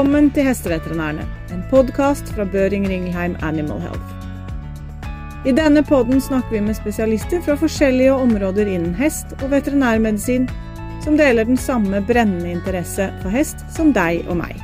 [0.00, 4.14] Velkommen til Hesteveterinærene, en podkast fra Børing Ringelheim Animal Health.
[5.44, 10.46] I denne podden snakker vi med spesialister fra forskjellige områder innen hest og veterinærmedisin,
[11.04, 14.56] som deler den samme brennende interesse for hest som deg og meg.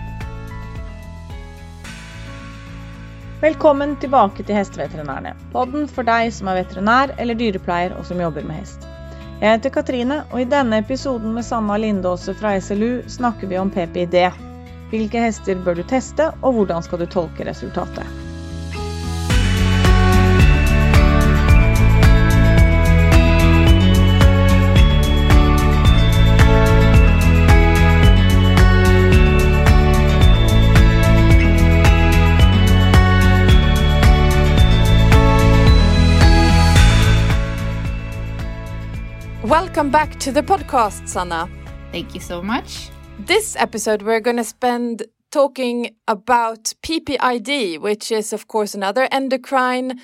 [3.44, 8.48] Velkommen tilbake til Hesteveterinærene, podden for deg som er veterinær eller dyrepleier og som jobber
[8.48, 8.88] med hest.
[9.44, 13.68] Jeg heter Katrine, og i denne episoden med Sanna Lindåse fra SLU snakker vi om
[13.68, 14.45] PPID.
[14.90, 18.06] Hvilke hester bør du teste, og hvordan skal du tolke resultatet?
[39.46, 41.48] Welcome back to the podcast, Sanna.
[41.92, 42.95] Thank you so much.
[43.18, 50.00] This episode, we're going to spend talking about PPID, which is, of course, another endocrine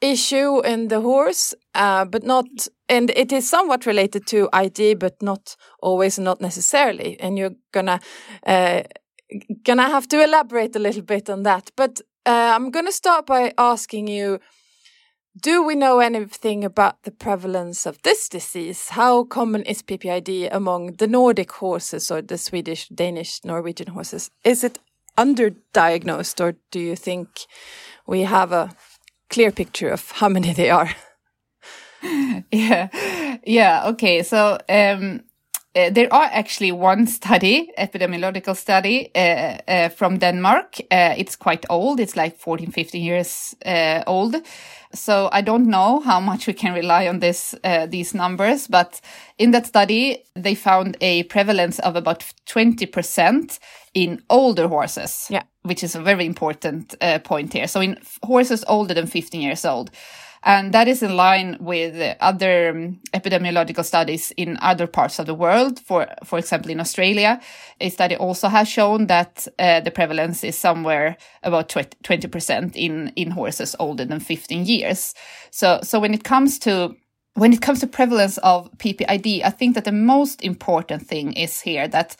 [0.00, 2.46] issue in the horse, uh, but not,
[2.88, 7.20] and it is somewhat related to ID, but not always, not necessarily.
[7.20, 8.00] And you're gonna,
[8.46, 8.82] uh,
[9.62, 11.70] gonna have to elaborate a little bit on that.
[11.76, 14.40] But uh, I'm gonna start by asking you
[15.40, 18.90] do we know anything about the prevalence of this disease?
[18.90, 24.30] How common is PPID among the Nordic horses or the Swedish, Danish, Norwegian horses?
[24.44, 24.78] Is it
[25.18, 27.46] underdiagnosed or do you think
[28.06, 28.70] we have a
[29.28, 30.90] clear picture of how many they are?
[32.52, 32.88] yeah.
[33.44, 33.88] Yeah.
[33.88, 34.22] Okay.
[34.22, 35.22] So, um,
[35.76, 40.76] uh, there are actually one study, epidemiological study uh, uh, from Denmark.
[40.90, 41.98] Uh, it's quite old.
[41.98, 44.36] It's like 14, 15 years uh, old.
[44.94, 49.00] So I don't know how much we can rely on this, uh, these numbers, but
[49.38, 53.58] in that study, they found a prevalence of about 20%
[53.94, 55.26] in older horses.
[55.30, 55.42] Yeah.
[55.62, 56.94] Which is a very important
[57.24, 57.66] point here.
[57.66, 59.90] So in horses older than 15 years old.
[60.46, 65.34] And that is in line with other um, epidemiological studies in other parts of the
[65.34, 65.80] world.
[65.80, 67.40] For, for example, in Australia,
[67.80, 73.30] a study also has shown that uh, the prevalence is somewhere about 20% in, in
[73.30, 75.14] horses older than 15 years.
[75.50, 76.94] So, so when it comes to
[77.36, 81.60] when it comes to prevalence of PPID, I think that the most important thing is
[81.60, 82.16] here that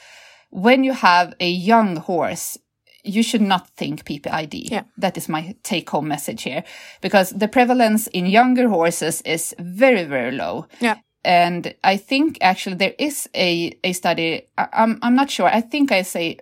[0.51, 2.59] when you have a young horse,
[3.04, 4.70] you should not think PPID.
[4.70, 4.84] Yeah.
[4.97, 6.65] That is my take home message here
[7.00, 10.66] because the prevalence in younger horses is very, very low.
[10.81, 10.97] Yeah.
[11.25, 14.47] And I think actually there is a, a study.
[14.59, 15.47] I, I'm, I'm not sure.
[15.47, 16.38] I think I say,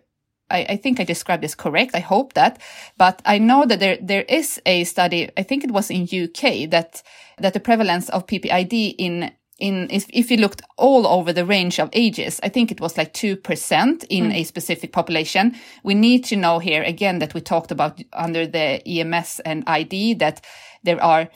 [0.50, 1.94] I, I think I described this correct.
[1.94, 2.60] I hope that,
[2.96, 5.30] but I know that there, there is a study.
[5.36, 7.02] I think it was in UK that,
[7.38, 11.78] that the prevalence of PPID in in if, if you looked all over the range
[11.78, 14.34] of ages, I think it was like 2% in mm.
[14.34, 15.54] a specific population.
[15.84, 20.14] We need to know here again that we talked about under the EMS and ID
[20.14, 20.44] that
[20.82, 21.28] there are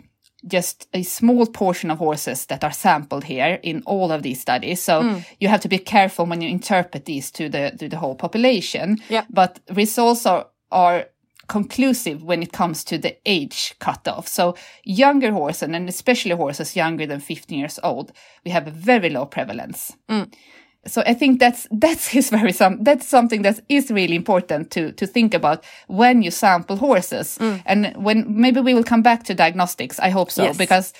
[0.46, 4.82] just a small portion of horses that are sampled here in all of these studies.
[4.82, 5.24] So mm.
[5.38, 8.98] you have to be careful when you interpret these to the to the whole population.
[9.08, 9.24] Yeah.
[9.30, 11.06] But results are are
[11.48, 14.28] conclusive when it comes to the age cutoff.
[14.28, 18.12] So younger horses, and especially horses younger than 15 years old,
[18.44, 19.96] we have a very low prevalence.
[20.08, 20.32] Mm.
[20.86, 24.92] So I think that's that's is very some that's something that is really important to
[24.92, 27.38] to think about when you sample horses.
[27.40, 27.62] Mm.
[27.66, 29.98] And when maybe we will come back to diagnostics.
[29.98, 30.56] I hope so Yes.
[30.56, 30.92] because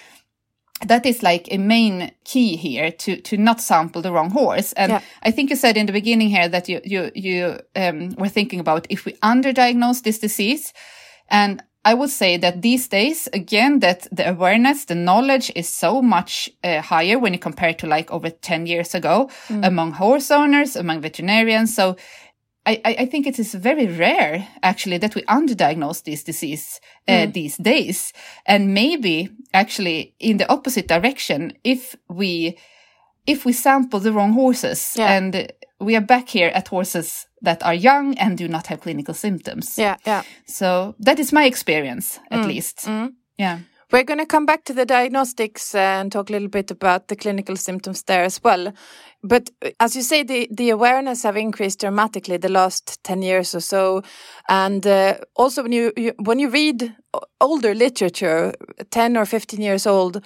[0.84, 4.72] that is like a main key here to to not sample the wrong horse.
[4.74, 5.00] And Yeah.
[5.22, 8.60] i think you said in the beginning here that you you you um, were thinking
[8.60, 10.72] about if we underdiagnose this disease.
[11.28, 16.02] And i would say that these days again that the awareness the knowledge is so
[16.02, 19.30] much uh, higher when you compare to like over 10 years ago
[19.62, 21.74] among horse owners among veterinarians.
[21.74, 21.96] So
[22.66, 27.12] I, I I think it is very rare actually that we underdiagnose this disease uh,
[27.12, 27.32] mm.
[27.32, 28.12] these days.
[28.44, 32.58] And maybe actually in the opposite direction, if we,
[33.26, 35.16] if we sample the wrong horses Yeah.
[35.16, 39.14] and we are back here at horses that are young and do not have clinical
[39.14, 39.78] symptoms.
[39.78, 40.22] Yeah, yeah.
[40.46, 42.86] So that is my experience at mm, least.
[42.86, 43.12] Mm.
[43.38, 43.58] Yeah.
[43.92, 47.06] We're going to come back to the diagnostics uh, and talk a little bit about
[47.06, 48.72] the clinical symptoms there as well.
[49.22, 53.54] But uh, as you say, the, the awareness have increased dramatically the last 10 years
[53.54, 54.02] or so.
[54.48, 56.96] And uh, also when you, you, when you read
[57.40, 58.54] older literature,
[58.90, 60.24] 10 or 15 years old,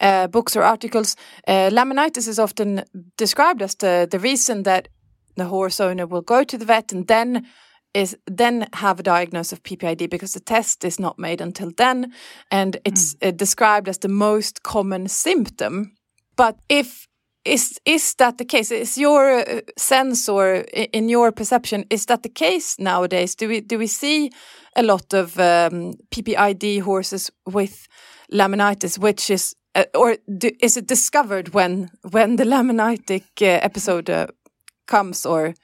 [0.00, 1.14] uh, books or articles,
[1.46, 2.82] uh, laminitis is often
[3.16, 4.88] described as the, the reason that
[5.36, 7.46] the horse owner will go to the vet and then
[7.94, 12.12] is then have a diagnosis of PPID because the test is not made until then,
[12.50, 15.92] and it's uh, described as the most common symptom.
[16.36, 17.08] But if
[17.44, 18.70] is is that the case?
[18.70, 23.34] Is your uh, sense or in your perception is that the case nowadays?
[23.34, 24.30] Do we do we see
[24.76, 27.88] a lot of um, PPID horses with
[28.32, 34.10] laminitis, which is uh, or do, is it discovered when when the laminitic uh, episode
[34.10, 34.26] uh,
[34.86, 35.54] comes or?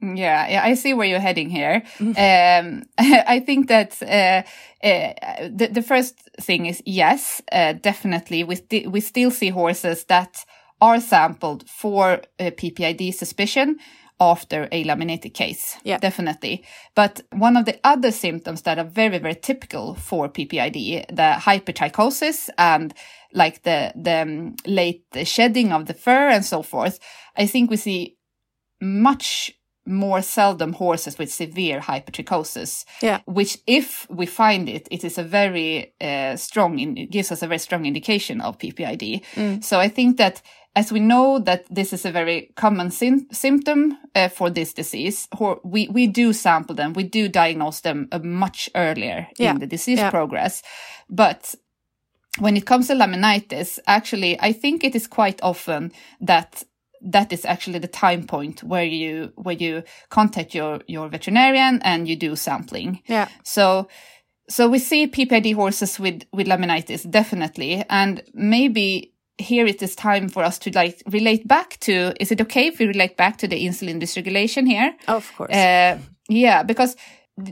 [0.00, 1.82] Yeah, yeah, I see where you're heading here.
[2.00, 4.42] Um, I think that uh,
[4.86, 8.44] uh, the the first thing is yes, uh, definitely.
[8.44, 10.44] We st we still see horses that
[10.80, 13.78] are sampled for PPID suspicion
[14.20, 15.76] after a laminated case.
[15.84, 15.98] Yeah.
[15.98, 16.64] Definitely.
[16.94, 22.48] But one of the other symptoms that are very, very typical for PPID, the hypertrichosis
[22.56, 22.94] and
[23.32, 26.98] like the, the um, late shedding of the fur and so forth,
[27.36, 28.16] I think we see
[28.80, 29.52] much
[29.86, 32.84] more seldom horses with severe hypertrichosis.
[33.02, 33.20] Yeah.
[33.26, 37.42] Which, if we find it, it is a very uh, strong, in, it gives us
[37.42, 39.24] a very strong indication of PPID.
[39.34, 39.64] Mm.
[39.64, 40.42] So I think that
[40.76, 45.26] as we know that this is a very common sim- symptom uh, for this disease,
[45.64, 49.52] we, we do sample them, we do diagnose them uh, much earlier yeah.
[49.52, 50.10] in the disease yeah.
[50.10, 50.62] progress.
[51.08, 51.54] But
[52.38, 56.62] when it comes to laminitis, actually, I think it is quite often that
[57.06, 62.08] that is actually the time point where you where you contact your your veterinarian and
[62.08, 63.02] you do sampling.
[63.06, 63.28] Yeah.
[63.42, 63.88] So
[64.48, 70.28] so we see PPID horses with with laminitis definitely, and maybe here it is time
[70.28, 72.12] for us to like relate back to.
[72.20, 74.94] Is it okay if we relate back to the insulin dysregulation here?
[75.08, 75.54] Of course.
[75.54, 75.98] Uh,
[76.28, 76.96] yeah, because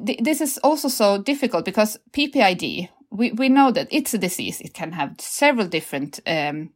[0.05, 2.89] th- this is also so difficult because PPID.
[3.11, 4.61] We, we know that it's a disease.
[4.61, 6.71] It can have several different um,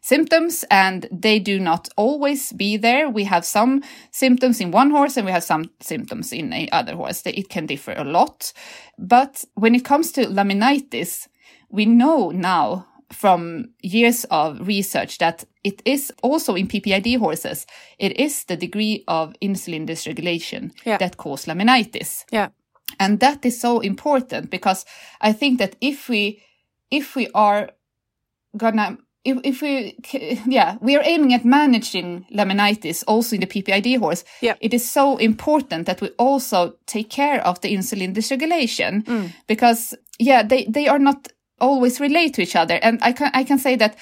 [0.00, 3.08] symptoms and they do not always be there.
[3.08, 6.96] We have some symptoms in one horse and we have some symptoms in a other
[6.96, 7.22] horse.
[7.24, 8.52] It can differ a lot.
[8.98, 11.28] But when it comes to laminitis,
[11.70, 17.66] we know now from years of research that it is also in PPID horses,
[17.98, 20.96] it is the degree of insulin dysregulation yeah.
[20.96, 22.24] that cause laminitis.
[22.32, 22.48] Yeah.
[22.98, 24.84] And that is so important because
[25.20, 26.42] I think that if we,
[26.90, 27.70] if we are
[28.56, 29.96] gonna if, if we
[30.46, 34.54] yeah we are aiming at managing laminitis also in the PPID horse yeah.
[34.60, 39.32] it is so important that we also take care of the insulin dysregulation mm.
[39.46, 41.28] because yeah they they are not
[41.60, 43.96] always relate to each other and I can I can say that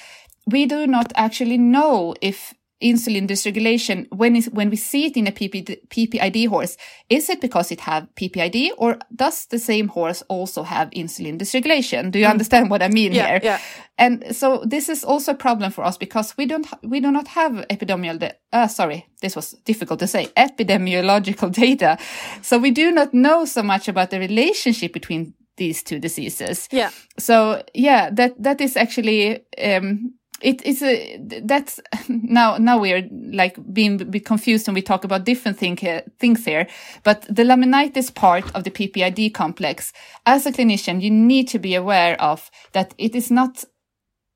[0.47, 5.27] we do not actually know if insulin dysregulation when is when we see it in
[5.27, 6.77] a PPD, PPID horse
[7.09, 12.11] is it because it have PPID or does the same horse also have insulin dysregulation
[12.11, 12.31] do you mm.
[12.31, 13.59] understand what I mean yeah, here yeah.
[14.01, 17.27] And so this is also a problem for us because we don't we do not
[17.27, 21.97] have epidemiological uh, sorry this was difficult to say epidemiological data.
[22.41, 26.67] So we do not know so much about the relationship between these two diseases.
[26.71, 26.89] Yeah.
[27.19, 33.03] So yeah that that is actually um it is a that's now now we are
[33.31, 36.65] like being bit confused when we talk about different thing, uh, things here.
[37.03, 39.93] But the laminitis part of the ppid complex
[40.25, 43.63] as a clinician you need to be aware of that it is not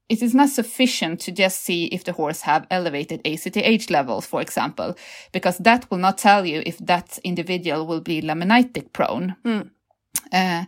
[0.07, 4.41] it is not sufficient to just see if the horse have elevated ACTH levels, for
[4.41, 4.95] example,
[5.31, 9.35] because that will not tell you if that individual will be laminitic prone.
[9.43, 9.71] Mm.
[10.31, 10.65] Uh,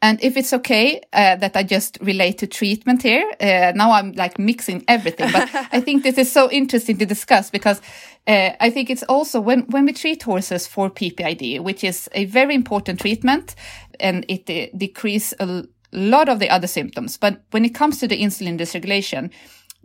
[0.00, 4.12] and if it's okay uh, that I just relate to treatment here, uh, now I'm
[4.12, 7.80] like mixing everything, but I think this is so interesting to discuss because
[8.28, 12.26] uh, I think it's also when, when we treat horses for PPID, which is a
[12.26, 13.56] very important treatment
[13.98, 15.34] and it uh, decrease
[15.92, 17.16] a lot of the other symptoms.
[17.16, 19.30] But when it comes to the insulin dysregulation,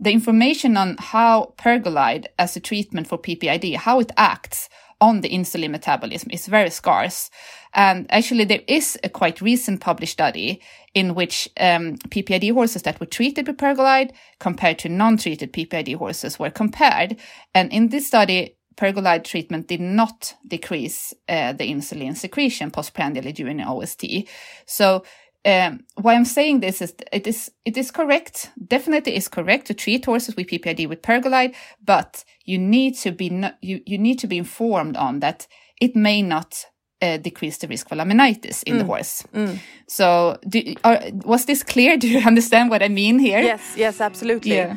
[0.00, 4.68] the information on how pergolide as a treatment for PPID, how it acts
[5.00, 7.30] on the insulin metabolism is very scarce.
[7.74, 10.60] And actually, there is a quite recent published study
[10.94, 16.38] in which um, PPID horses that were treated with pergolide compared to non-treated PPID horses
[16.38, 17.16] were compared.
[17.54, 23.60] And in this study, pergolide treatment did not decrease uh, the insulin secretion postprandially during
[23.60, 24.28] OST.
[24.66, 25.04] So
[25.44, 29.74] um, why I'm saying this is it is it is correct, definitely is correct to
[29.74, 34.18] treat horses with PPID with pergolide, but you need to be no, you you need
[34.20, 35.46] to be informed on that
[35.80, 36.64] it may not
[37.02, 38.78] uh, decrease the risk for laminitis in Mm.
[38.78, 39.24] the horse.
[39.34, 39.58] Mm.
[39.88, 41.96] So, do, are, was this clear?
[41.98, 43.42] Do you understand what I mean here?
[43.42, 44.56] Yes, yes, absolutely.
[44.56, 44.76] Yeah.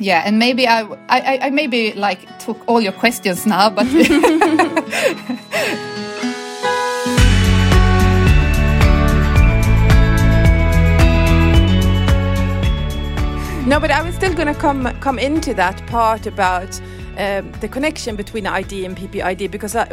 [0.00, 3.86] Yeah, and maybe I, I, I maybe like took all your questions now, but
[13.66, 16.78] No, but I was still going to come come into that part about
[17.16, 19.84] um, the connection between ID and PPID because I,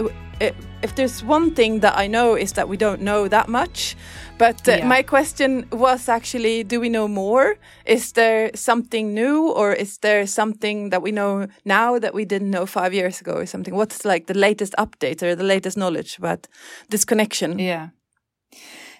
[0.41, 0.51] uh,
[0.83, 3.95] if there's one thing that I know is that we don't know that much.
[4.37, 4.87] But uh, Yeah.
[4.87, 7.55] my question was actually, do we know more?
[7.85, 12.49] Is there something new, or is there something that we know now that we didn't
[12.49, 13.73] know five years ago, or something?
[13.73, 16.47] What's like the latest update or the latest knowledge about
[16.89, 17.59] this connection?
[17.59, 17.89] Yeah.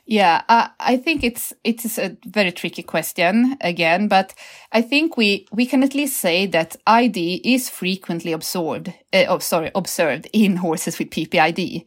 [0.06, 4.34] Yeah, uh, I think it's it is a very tricky question again, but
[4.72, 9.40] I think we we can at least say that ID is frequently absorbed, uh, oh,
[9.40, 11.86] sorry, observed in horses with PPID.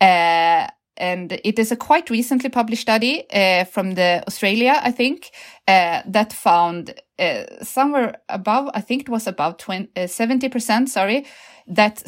[0.00, 5.30] Uh, and it is a quite recently published study uh, from the Australia, I think,
[5.66, 11.26] uh, that found uh, somewhere above, I think it was about 20, uh, 70%, sorry,
[11.66, 12.02] that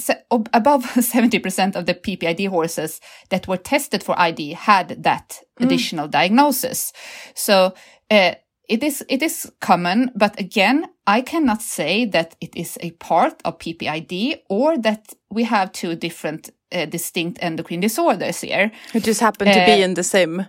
[0.53, 6.93] above 70% of the PPID horses that were tested for ID had that additional diagnosis.
[7.35, 7.75] So,
[8.11, 8.35] uh,
[8.69, 13.41] it is, it is common, but again, I cannot say that it is a part
[13.45, 18.73] of PPID or that we have two different uh, distinct endocrine disorders here.
[18.93, 20.47] It just happened to Uh, be in the same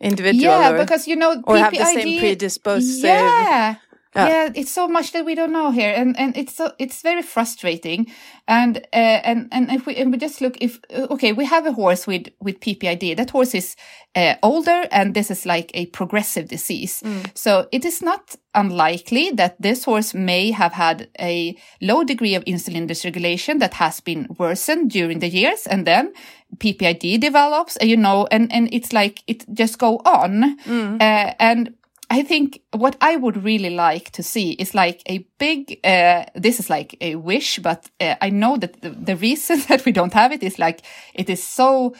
[0.00, 0.54] individual.
[0.54, 3.74] Yeah, or- because you know, or PPID, have the same predisposed, uh, Yeah.
[4.14, 4.28] Yeah.
[4.28, 7.22] yeah, it's so much that we don't know here, and and it's so it's very
[7.22, 8.06] frustrating.
[8.46, 11.66] And uh, and and if we and we just look if uh, okay, we have
[11.66, 13.16] a horse with with PPID.
[13.16, 13.76] That horse is
[14.16, 17.02] uh, older, and this is like a progressive disease.
[17.34, 22.44] So it is not unlikely that this horse may have had a low degree of
[22.44, 26.12] insulin dysregulation that has been worsened during the years, and then
[26.56, 30.56] PPID develops, uh, you know, and and it's like it just go on,
[31.00, 31.74] uh, and
[32.10, 36.58] I think what I would really like to see is like a big, uh, this
[36.58, 40.14] is like a wish, but uh, I know that the, the reason that we don't
[40.14, 40.80] have it is like,
[41.12, 41.94] it is so,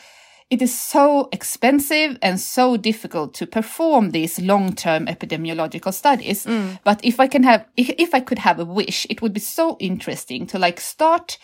[0.49, 6.47] it is so expensive and so difficult to perform these long-term epidemiological studies.
[6.83, 9.39] But if I can have, if, if I could have a wish, it would be
[9.39, 11.37] so interesting to like start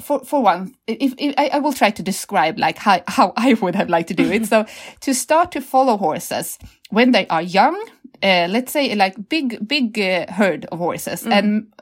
[0.00, 3.54] for for one, if, if I, I will try to describe like how, how I
[3.54, 4.46] would have liked to do it.
[4.52, 4.66] so
[5.00, 6.58] to start to follow horses
[6.90, 7.74] when they are young,
[8.22, 11.72] uh, let's say like big big uh, herd of horses, and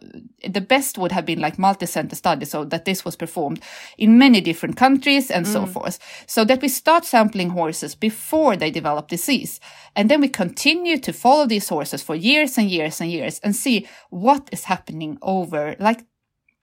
[0.47, 3.61] the best would have been like multi-center study, so that this was performed
[3.99, 5.99] in many different countries and so forth.
[6.27, 9.61] So that we start sampling horses before they develop disease,
[9.97, 13.57] and then we continue to follow these horses for years and years and years and
[13.57, 16.05] see what is happening over like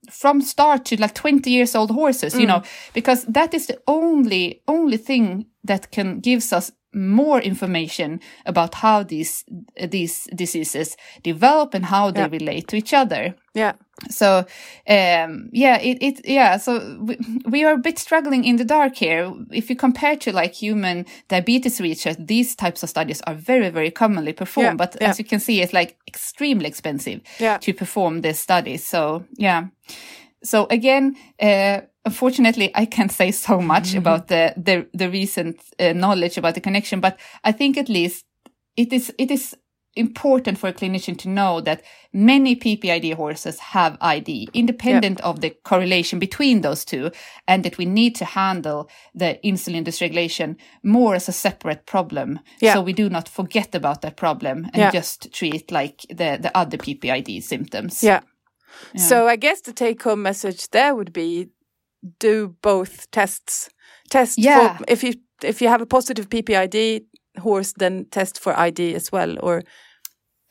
[0.09, 2.47] from start to like 20 years old horses you mm.
[2.47, 8.75] know because that is the only only thing that can gives us more information about
[8.75, 9.45] how these
[9.89, 12.27] these diseases develop and how they Yeah.
[12.31, 13.73] relate to each other yeah.
[14.09, 14.45] So
[14.87, 18.95] um yeah it, it yeah so we, we are a bit struggling in the dark
[18.95, 23.69] here if you compare to like human diabetes research these types of studies are very
[23.69, 25.09] very commonly performed Yeah, but yeah.
[25.09, 27.57] as you can see it's like extremely expensive Yeah.
[27.59, 29.67] to perform this study so yeah
[30.43, 35.93] so again uh unfortunately i can't say so much about the the, the recent uh,
[35.93, 38.25] knowledge about the connection but i think at least
[38.75, 39.55] it is it is
[39.95, 41.83] important for a clinician to know that
[42.13, 47.11] many PPID horses have ID, independent of the correlation between those two,
[47.47, 52.39] and that we need to handle the insulin dysregulation more as a separate problem.
[52.61, 52.73] Yeah.
[52.73, 54.91] So we do not forget about that problem and Yeah.
[54.91, 58.01] just treat like the, the other PPID symptoms.
[58.01, 58.21] Yeah.
[58.95, 61.49] So I guess the take home message there would be
[62.19, 63.69] do both tests.
[64.09, 64.77] Test Yeah.
[64.77, 67.03] for if you if you have a positive PPID
[67.39, 69.63] horse then test for ID as well or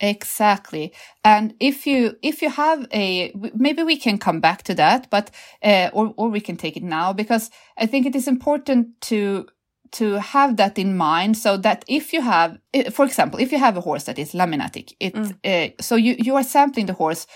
[0.01, 0.93] Exactly.
[1.25, 5.31] And if you, if you have a maybe we can come back to that, but,
[5.63, 9.47] uh, or, or we can take it now because I think it is important to,
[9.93, 12.59] to have that in mind so that if you have,
[12.93, 16.35] for example, if you have a horse that is laminitic, it, uh, so you, you
[16.35, 17.27] are sampling the horse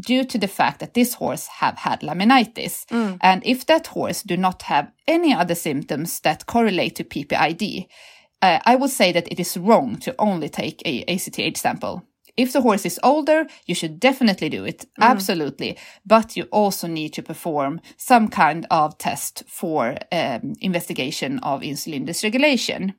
[0.00, 2.86] due to the fact that this horse have had laminitis.
[3.20, 7.88] And if that horse do not have any other symptoms that correlate to PPID,
[8.42, 12.04] uh, I would say that it is wrong to only take a ACTH sample.
[12.36, 14.86] If the horse is older, you should definitely do it.
[15.00, 15.76] Absolutely.
[16.06, 22.06] But you also need to perform some kind of test for um, investigation of insulin
[22.06, 22.94] dysregulation.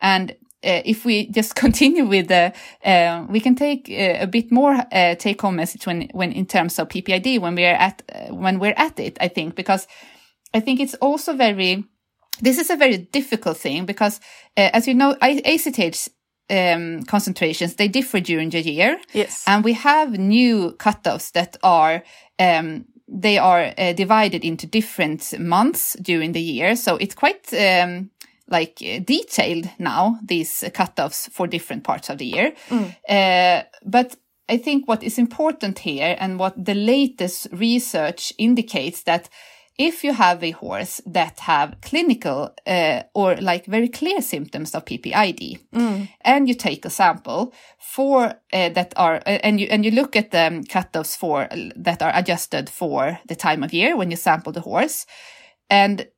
[0.00, 0.30] And
[0.64, 2.52] uh, if we just continue with the,
[2.84, 6.46] uh, we can take uh, a bit more uh, take home message when, when in
[6.46, 9.86] terms of PPID when we are at, uh, when we're at it, I think, because
[10.54, 11.84] I think it's also very,
[12.40, 14.20] this is a very difficult thing because,
[14.56, 16.08] uh, as you know, ACTH
[16.50, 18.98] um, concentrations, they differ during the year.
[19.12, 19.44] yes.
[19.46, 22.02] And we have new cutoffs that are,
[22.38, 26.76] um, they are uh, divided into different months during the year.
[26.76, 28.10] So it's quite, um,
[28.48, 32.52] like uh, detailed now, these cutoffs for different parts of the year.
[33.08, 34.16] Uh, but
[34.48, 39.28] I think what is important here and what the latest research indicates that
[39.78, 44.84] if you have a horse that have clinical uh, or like very clear symptoms of
[44.84, 46.08] PPID, mm.
[46.20, 50.16] and you take a sample for uh, that are uh, and you and you look
[50.16, 54.52] at the cutoffs for that are adjusted for the time of year when you sample
[54.52, 55.06] the horse,
[55.70, 56.08] and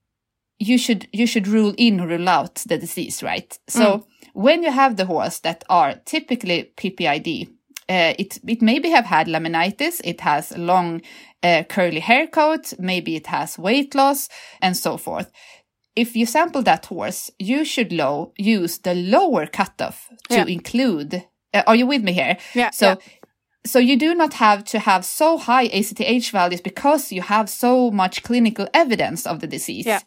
[0.58, 3.58] you should you should rule in or rule out the disease, right?
[3.68, 4.04] So mm.
[4.32, 7.48] when you have the horse that are typically PPID,
[7.88, 11.02] uh, it it maybe have had laminitis, it has long
[11.42, 14.28] uh, curly hair coat, maybe it has weight loss,
[14.60, 15.30] and so forth.
[15.94, 20.46] If you sample that horse, you should low, use the lower cutoff to yeah.
[20.46, 21.26] include.
[21.52, 22.38] Uh, are you with me here?
[22.54, 22.70] Yeah.
[22.70, 22.96] So yeah
[23.64, 27.90] so you do not have to have so high ACTH values because you have so
[27.90, 29.86] much clinical evidence of the disease.
[29.86, 30.00] Yeah.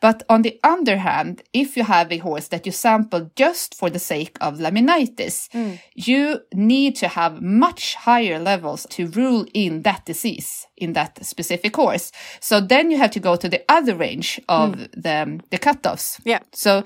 [0.00, 3.90] But on the other hand, if you have a horse that you sample just for
[3.90, 5.80] the sake of laminitis, mm.
[5.94, 11.76] you need to have much higher levels to rule in that disease in that specific
[11.76, 12.10] horse.
[12.40, 14.90] So then you have to go to the other range of mm.
[14.92, 16.20] the, the cutoffs.
[16.24, 16.40] Yeah.
[16.52, 16.82] So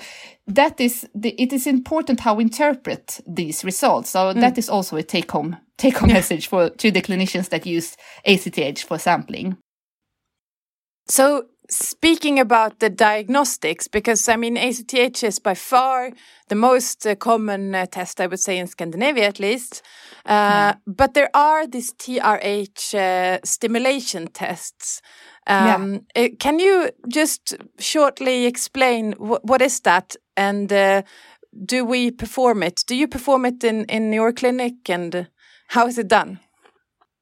[0.47, 4.11] that is the, it is important how we interpret these results.
[4.11, 4.41] So mm.
[4.41, 7.97] that is also a take home take home message for to the clinicians that use
[8.27, 9.57] ACTH for sampling.
[11.07, 16.13] So speaking about the diagnostics, because I mean, ACTH is by far
[16.49, 19.83] the most uh, common uh, test, I would say, in Scandinavia at least.
[20.25, 20.81] Uh, mm.
[20.87, 25.03] But there are these TRH uh, stimulation tests.
[25.47, 26.25] Um, yeah.
[26.25, 31.03] Uh, can you just shortly explain wh what is that and uh,
[31.65, 32.85] do we perform it?
[32.87, 35.29] Do you perform it in, in your clinic and
[35.69, 36.41] how is it done?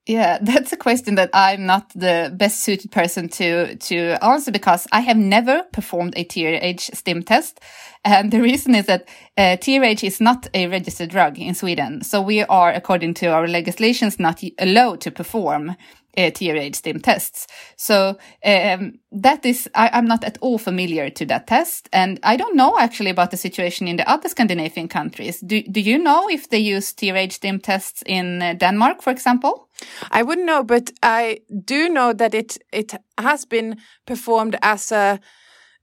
[0.07, 4.87] Yeah, that's a question that I'm not the best suited person to to answer because
[4.93, 7.61] I have never performed a TRH stim test,
[8.05, 12.23] and the reason is that uh, TRH is not a registered drug in Sweden, so
[12.23, 15.71] we are, according to our legislations, not allowed to perform
[16.17, 17.47] uh, TRH stim tests.
[17.77, 22.37] So um, that is, I, am not at all familiar to that test, and I
[22.37, 25.41] don't know actually about the situation in the other Scandinavian countries.
[25.41, 29.66] Do Do you know if they use TRH stim tests in uh, Denmark, for example?
[30.11, 35.21] I wouldn't know, but I do know that it it has been performed as a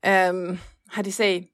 [0.04, 1.50] um, how do you say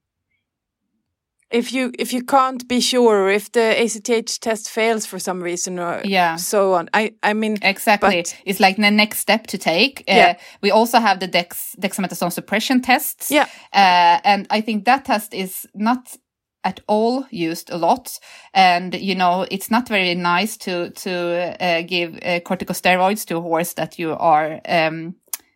[1.50, 5.78] if you if you can't be sure if the ACTH test fails for some reason
[5.78, 6.88] or yeah so on.
[6.94, 8.22] I I mean exactly.
[8.22, 10.00] But, it's like the next step to take.
[10.08, 10.38] Uh, yeah.
[10.62, 13.30] we also have the dex dexamethasone suppression tests.
[13.30, 13.48] Yeah.
[13.72, 16.16] Uh, and I think that test is not
[16.64, 18.18] at all used a lot.
[18.54, 23.40] And you know it's not very nice to to uh, give uh, corticosteroids to a
[23.40, 25.14] horse that you are um,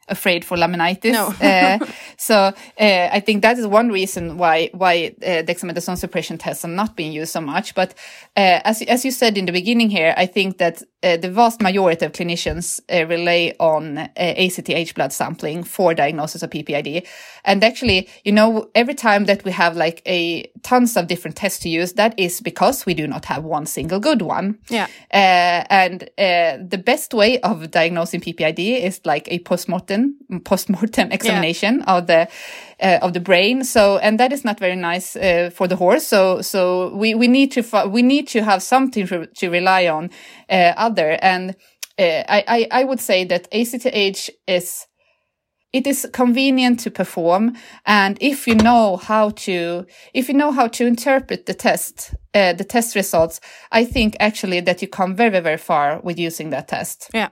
[0.09, 1.13] afraid for laminitis.
[1.13, 1.35] No.
[1.41, 1.79] uh,
[2.17, 6.69] so uh, I think that is one reason why why uh, dexamethasone suppression tests are
[6.69, 7.75] not being used so much.
[7.75, 7.95] But
[8.37, 12.13] as as you said in the beginning here, I think that the vast majority of
[12.13, 17.07] clinicians rely on ACTH blood sampling for diagnosis of PPID.
[17.45, 21.61] And actually, you know, every time that we have like a tons of different tests
[21.61, 24.59] to use, that is because we do not have one single good one.
[24.71, 24.87] Yeah.
[25.11, 29.94] and the best way of diagnosing PPID is like a postmortem
[30.45, 31.97] post-mortem examination yeah.
[31.97, 32.29] of the
[32.81, 33.65] uh, of the brain.
[33.65, 36.07] So and that is not very nice uh, for the horse.
[36.07, 40.11] So so we we need to we need to have something to, to rely on
[40.51, 41.19] uh, other.
[41.23, 41.57] And
[41.99, 44.87] uh, I, I i would say that acth is
[45.73, 47.57] it is convenient to perform.
[47.85, 52.53] And if you know how to if you know how to interpret the test uh,
[52.53, 56.69] the test results i think actually that you come very very far with using that
[56.69, 57.11] test.
[57.15, 57.29] Yeah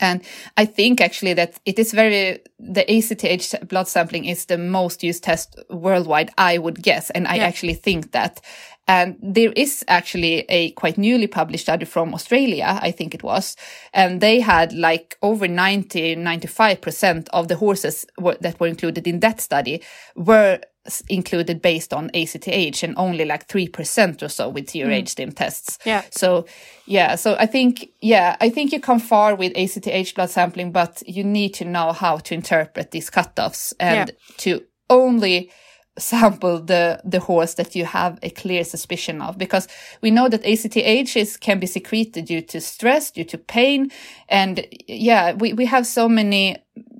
[0.00, 0.22] and
[0.56, 5.22] I think actually that it is very, the ACTH blood sampling is the most used
[5.22, 7.10] test worldwide, I would guess.
[7.10, 7.44] And I yeah.
[7.44, 8.40] actually think that.
[8.88, 13.56] And there is actually a quite newly published study from Australia, I think it was.
[13.92, 18.04] And they had like over 90, 95% of the horses
[18.40, 19.82] that were included in that study
[20.16, 20.60] were
[21.08, 25.08] included based on ACTH and only like 3% or so with TRH mm.
[25.08, 25.78] stim tests.
[25.84, 26.02] Yeah.
[26.10, 26.46] So,
[26.86, 27.16] yeah.
[27.16, 31.22] So I think, yeah, I think you come far with ACTH blood sampling, but you
[31.22, 34.34] need to know how to interpret these cutoffs and yeah.
[34.38, 35.50] to only
[35.98, 39.68] sample the the horse that you have a clear suspicion of because
[40.00, 43.90] we know that ACTH is can be secreted due to stress due to pain
[44.28, 46.56] and yeah we we have so many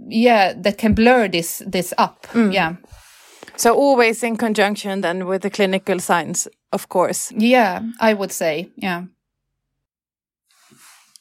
[0.09, 2.53] yeah that can blur this this up mm.
[2.53, 2.75] yeah
[3.61, 7.31] so always in conjunction then with the clinical signs, of course.
[7.37, 9.05] Yeah, I would say, yeah.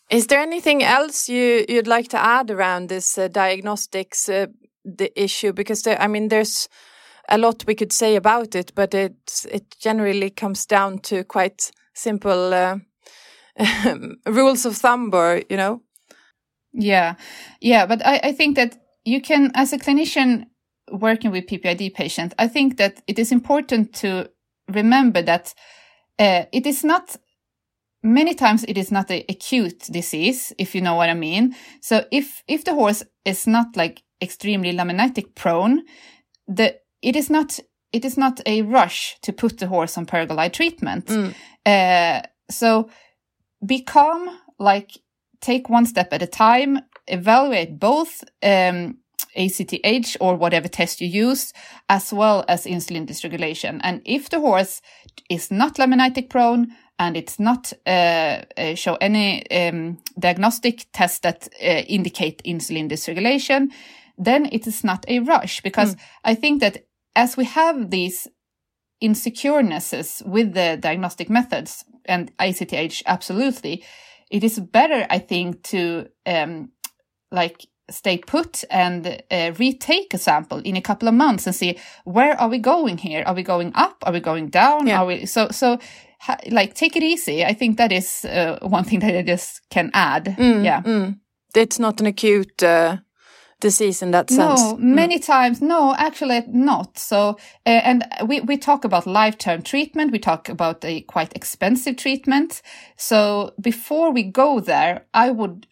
[0.10, 4.48] Is there anything else you you'd like to add around this uh, diagnostics uh,
[4.84, 5.54] the issue?
[5.54, 6.70] Because there, I mean, there's
[7.28, 11.72] a lot we could say about it, but it it generally comes down to quite
[11.94, 12.78] simple uh,
[14.26, 15.82] rules of thumb, or you know.
[16.72, 17.16] Yeah,
[17.62, 20.46] yeah, but I I think that you can, as a clinician
[20.92, 24.30] working with PPID patient, I think that it is important to
[24.68, 25.54] remember that
[26.18, 27.16] uh, it is not
[28.02, 31.56] many times it is not an acute disease, if you know what I mean.
[31.82, 35.84] So if if the horse is not like extremely laminitic prone,
[36.48, 37.60] the it is not
[37.92, 41.06] it is not a rush to put the horse on pergolide treatment.
[41.08, 41.34] Mm.
[41.66, 42.90] Uh, so
[43.66, 44.92] be calm, like
[45.42, 48.98] take one step at a time, evaluate both um,
[49.40, 51.54] ACTH or whatever test you use,
[51.88, 53.80] as well as insulin dysregulation.
[53.84, 54.82] And if the horse
[55.30, 61.48] is not laminitic prone and it's not uh, uh, show any um, diagnostic test that
[61.62, 63.72] uh, indicate insulin dysregulation,
[64.18, 66.00] then it is not a rush because Mm.
[66.26, 68.28] I think that as we have these
[69.02, 73.84] insecurenesses with the diagnostic methods and ACTH, absolutely,
[74.30, 76.72] it is better, I think, to um,
[77.32, 81.78] like stay put and uh, retake a sample in a couple of months and see
[82.06, 83.24] where are we going here?
[83.26, 84.04] Are we going up?
[84.06, 84.88] Are we going down?
[84.88, 85.02] Yeah.
[85.02, 85.80] Are we so so?
[86.22, 87.46] Ha, like take it easy.
[87.46, 90.26] I think that is uh, one thing that I just can add.
[90.26, 90.82] Mm, yeah.
[90.82, 91.18] mm.
[91.56, 92.98] It's not an acute uh,
[93.60, 94.62] disease in that sense.
[94.62, 96.98] No, many times, no, actually not.
[96.98, 100.12] So, uh, and we, we talk about life-term treatment.
[100.12, 102.62] We talk about a quite expensive treatment.
[102.96, 105.68] So before we go there, I would,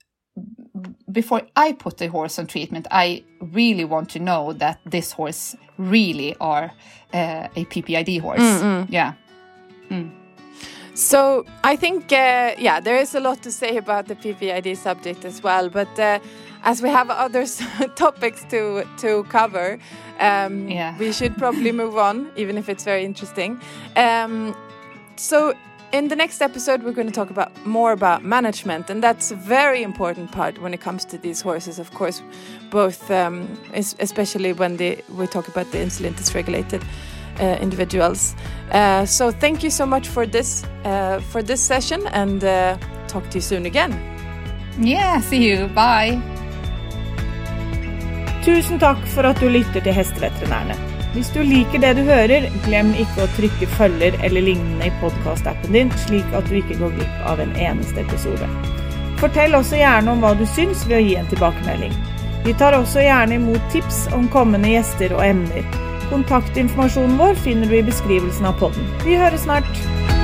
[1.11, 5.55] before I put the horse on treatment, I really want to know that this horse
[5.77, 6.71] really are
[7.13, 8.87] uh, a PPID horse.
[8.89, 9.13] Yeah.
[10.93, 15.25] So I think, uh, yeah, there is a lot to say about the PPID subject
[15.25, 15.69] as well.
[15.69, 16.19] But uh,
[16.63, 17.45] as we have other
[17.95, 19.77] topics to to cover,
[20.19, 20.97] um, Yeah.
[20.97, 23.59] we should probably move on, even if it's very interesting.
[23.95, 24.55] Um,
[25.17, 25.53] so
[25.91, 29.35] in the next episode, we're going to talk about more about management, and that's a
[29.35, 31.79] very important part when it comes to these horses.
[31.79, 32.21] Of course,
[32.69, 36.83] both um, especially when they, we talk about the insulin dysregulated
[37.39, 38.35] uh, individuals.
[38.71, 43.29] Uh, so thank you so much for this uh, for this session, and uh, talk
[43.29, 43.93] to you soon again.
[44.79, 45.21] Yeah.
[45.21, 45.67] See you.
[45.67, 46.21] Bye.
[48.43, 50.86] Tusen takk for at du lytter til Hesteveterinærene.
[51.13, 55.73] Hvis du liker det du hører, glem ikke å trykke følger eller lignende i podkastappen
[55.73, 58.49] din, slik at du ikke går glipp av en eneste episode.
[59.21, 61.95] Fortell også gjerne om hva du syns ved å gi en tilbakemelding.
[62.45, 65.65] Vi tar også gjerne imot tips om kommende gjester og emner.
[66.11, 68.87] Kontaktinformasjonen vår finner du i beskrivelsen av podden.
[69.03, 70.16] Vi høres snart!